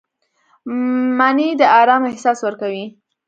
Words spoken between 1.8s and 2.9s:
آرام احساس ورکوي